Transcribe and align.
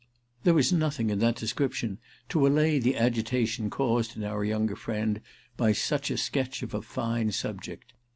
There 0.43 0.55
was 0.55 0.73
nothing 0.73 1.11
in 1.11 1.19
that 1.19 1.35
description 1.35 1.99
to 2.29 2.47
allay 2.47 2.79
the 2.79 2.97
agitation 2.97 3.69
caused 3.69 4.17
in 4.17 4.23
our 4.23 4.43
younger 4.43 4.75
friend 4.75 5.21
by 5.57 5.73
such 5.73 6.09
a 6.09 6.17
sketch 6.17 6.63
of 6.63 6.73
a 6.73 6.81
fine 6.81 7.31
subject. 7.33 7.93